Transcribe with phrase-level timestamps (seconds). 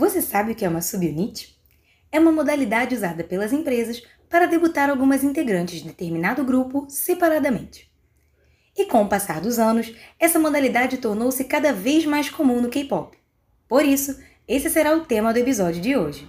[0.00, 1.54] Você sabe o que é uma subunit?
[2.10, 7.92] É uma modalidade usada pelas empresas para debutar algumas integrantes de determinado grupo separadamente.
[8.74, 13.14] E com o passar dos anos, essa modalidade tornou-se cada vez mais comum no K-pop.
[13.68, 14.18] Por isso,
[14.48, 16.26] esse será o tema do episódio de hoje.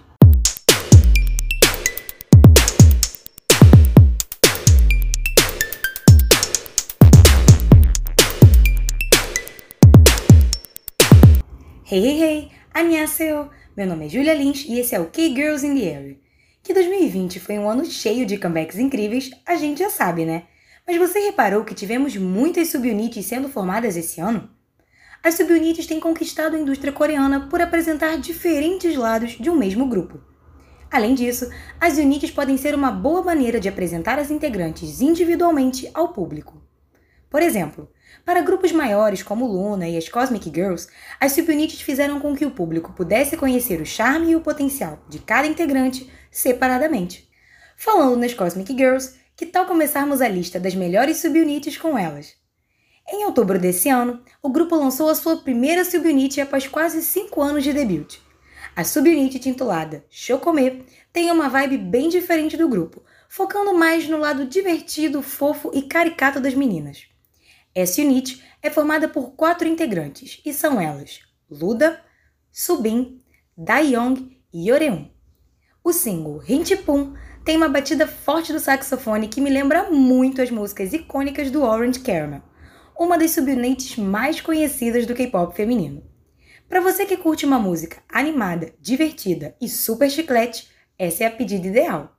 [11.90, 12.61] Hey, hey, hey!
[12.74, 13.50] Annyeonghaseyo!
[13.76, 16.18] Meu nome é Julia Lins e esse é o K-Girls in the Area.
[16.64, 20.44] Que 2020 foi um ano cheio de comebacks incríveis, a gente já sabe, né?
[20.88, 24.50] Mas você reparou que tivemos muitas subunits sendo formadas esse ano?
[25.22, 30.22] As subunits têm conquistado a indústria coreana por apresentar diferentes lados de um mesmo grupo.
[30.90, 36.14] Além disso, as units podem ser uma boa maneira de apresentar as integrantes individualmente ao
[36.14, 36.62] público.
[37.30, 37.90] Por exemplo,
[38.26, 40.88] para grupos maiores como Luna e as Cosmic Girls,
[41.20, 45.20] as subunits fizeram com que o público pudesse conhecer o charme e o potencial de
[45.20, 47.30] cada integrante separadamente.
[47.76, 52.36] Falando nas Cosmic Girls, que tal começarmos a lista das melhores subunits com elas?
[53.08, 57.64] Em outubro desse ano, o grupo lançou a sua primeira subunit após quase 5 anos
[57.64, 58.20] de debut.
[58.76, 64.46] A subunit intitulada Chocomê tem uma vibe bem diferente do grupo, focando mais no lado
[64.46, 67.11] divertido, fofo e caricato das meninas.
[67.74, 72.02] Essa unit é formada por quatro integrantes e são elas Luda,
[72.52, 73.22] Subin,
[73.58, 75.10] Daeyoung e Yoreum.
[75.84, 77.14] O single Hintipum
[77.46, 82.02] tem uma batida forte do saxofone que me lembra muito as músicas icônicas do Orange
[82.02, 82.44] Caramel,
[83.00, 86.04] uma das subunits mais conhecidas do K-pop feminino.
[86.68, 90.68] Para você que curte uma música animada, divertida e super chiclete,
[91.00, 92.16] essa é a pedida ideal.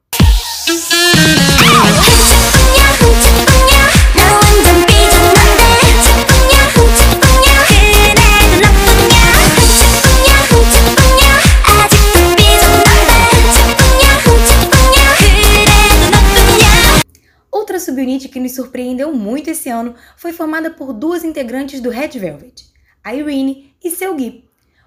[18.02, 22.64] Subunit que nos surpreendeu muito esse ano foi formada por duas integrantes do Red Velvet,
[23.06, 24.44] Irene e Seulgi.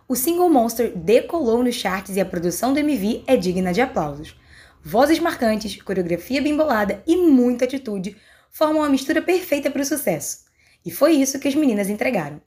[0.08, 4.36] O single Monster decolou nos charts e a produção do MV é digna de aplausos.
[4.84, 8.18] Vozes marcantes, coreografia bem bolada e muita atitude
[8.52, 10.40] formam a mistura perfeita para o sucesso.
[10.86, 12.42] E foi isso que as meninas entregaram.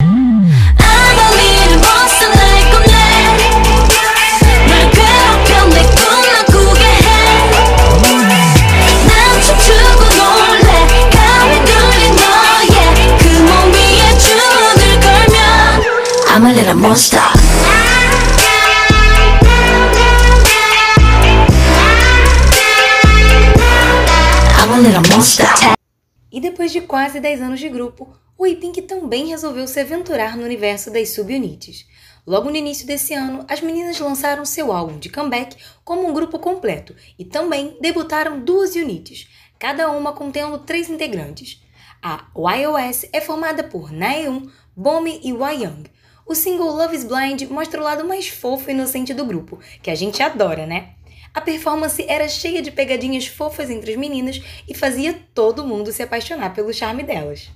[26.31, 30.43] E depois de quase 10 anos de grupo, o E-Pink também resolveu se aventurar no
[30.43, 31.85] universo das subunits.
[32.25, 36.39] Logo no início desse ano, as meninas lançaram seu álbum de comeback como um grupo
[36.39, 39.27] completo e também debutaram duas units,
[39.59, 41.61] cada uma contendo três integrantes.
[42.01, 45.89] A YOS é formada por Naeun, Bomi e Young,
[46.29, 49.89] o single Love is Blind mostra o lado mais fofo e inocente do grupo, que
[49.89, 50.89] a gente adora, né?
[51.33, 56.01] A performance era cheia de pegadinhas fofas entre as meninas e fazia todo mundo se
[56.01, 57.49] apaixonar pelo charme delas.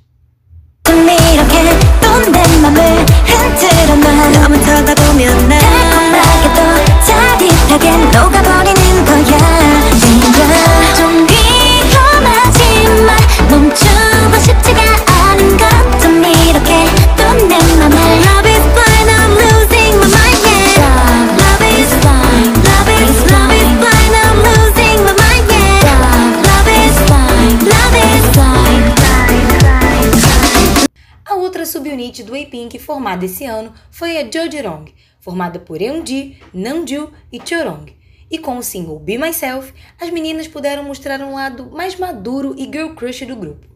[32.04, 34.92] Subunit do A-Pink formada esse ano foi a Jojirong,
[35.22, 37.86] formada por Eunji, Namju e Chorong.
[38.30, 42.66] E com o single Be Myself, as meninas puderam mostrar um lado mais maduro e
[42.66, 43.68] girl crush do grupo.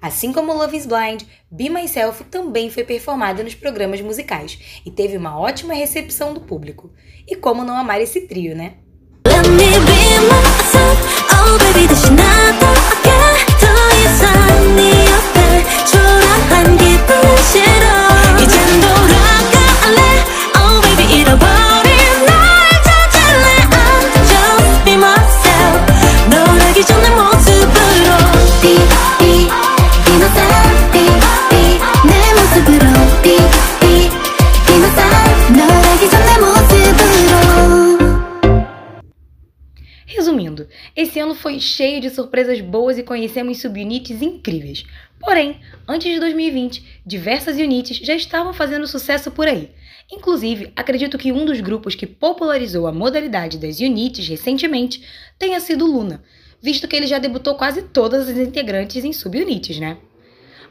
[0.00, 5.16] Assim como Love is Blind, Be Myself também foi performada nos programas musicais e teve
[5.16, 6.90] uma ótima recepção do público.
[7.28, 8.74] E como não amar esse trio, né?
[40.94, 44.84] Esse ano foi cheio de surpresas boas e conhecemos subunits incríveis.
[45.20, 49.70] Porém, antes de 2020, diversas units já estavam fazendo sucesso por aí.
[50.10, 55.02] Inclusive, acredito que um dos grupos que popularizou a modalidade das units recentemente
[55.38, 56.22] tenha sido Luna,
[56.62, 59.98] visto que ele já debutou quase todas as integrantes em subunits, né?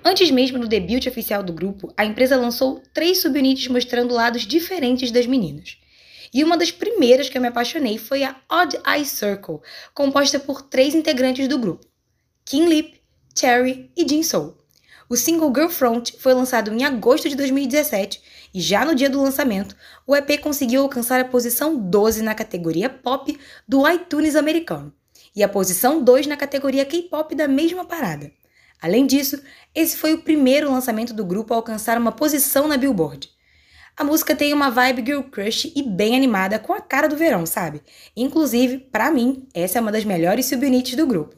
[0.04, 5.12] Antes mesmo do debut oficial do grupo, a empresa lançou três subunits mostrando lados diferentes
[5.12, 5.78] das meninas.
[6.34, 9.60] E uma das primeiras que eu me apaixonei foi a Odd Eye Circle,
[9.94, 11.86] composta por três integrantes do grupo:
[12.44, 13.02] Kim Lip,
[13.38, 14.58] Cherry e Jin Soul.
[15.08, 18.22] O single Girl Front foi lançado em agosto de 2017
[18.54, 19.76] e já no dia do lançamento,
[20.08, 23.38] o EP conseguiu alcançar a posição 12 na categoria Pop
[23.68, 24.92] do iTunes americano
[25.36, 28.32] e a posição 2 na categoria K-pop da mesma parada.
[28.82, 29.42] Além disso,
[29.74, 33.30] esse foi o primeiro lançamento do grupo a alcançar uma posição na Billboard.
[33.98, 37.46] A música tem uma vibe girl crush e bem animada com a cara do verão,
[37.46, 37.82] sabe?
[38.16, 41.38] Inclusive, para mim, essa é uma das melhores subunits do grupo.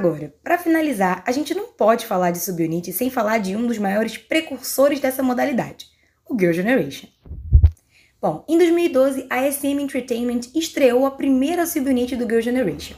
[0.00, 3.76] Agora, para finalizar, a gente não pode falar de subunit sem falar de um dos
[3.76, 5.88] maiores precursores dessa modalidade,
[6.26, 7.06] o Girl Generation.
[8.18, 12.94] Bom, em 2012, a SM Entertainment estreou a primeira subunit do Girl Generation,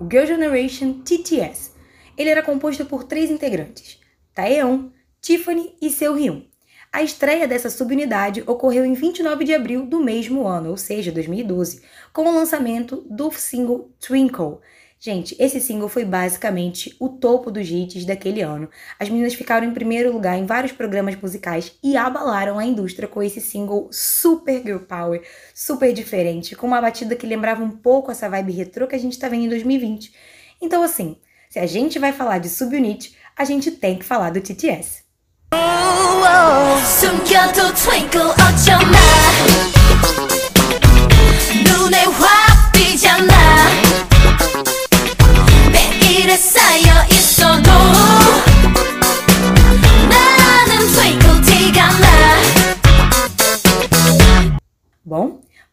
[0.00, 1.72] o Girl Generation TTS.
[2.16, 4.00] Ele era composto por três integrantes,
[4.32, 4.88] Taeyeon,
[5.20, 6.42] Tiffany e Seo Hyun.
[6.90, 11.82] A estreia dessa subunidade ocorreu em 29 de abril do mesmo ano, ou seja, 2012,
[12.14, 14.60] com o lançamento do single Twinkle,
[14.98, 18.68] Gente, esse single foi basicamente o topo dos hits daquele ano.
[18.98, 23.22] As meninas ficaram em primeiro lugar em vários programas musicais e abalaram a indústria com
[23.22, 25.22] esse single super girl power,
[25.54, 29.18] super diferente, com uma batida que lembrava um pouco essa vibe retrô que a gente
[29.18, 30.12] tá vendo em 2020.
[30.62, 31.16] Então, assim,
[31.50, 35.04] se a gente vai falar de subunit, a gente tem que falar do TTS.
[35.52, 36.86] Oh, oh.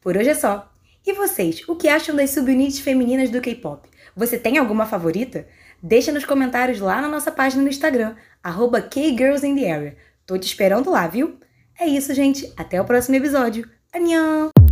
[0.04, 0.70] Por hoje é só.
[1.06, 3.90] E vocês, o que acham das subunits femininas do K-pop?
[4.16, 5.48] Você tem alguma favorita?
[5.82, 8.82] Deixa nos comentários lá na nossa página no Instagram, arroba.
[10.26, 11.38] Tô te esperando lá, viu?
[11.80, 12.52] É isso, gente.
[12.56, 13.68] Até o próximo episódio.
[13.94, 14.63] Annyeong!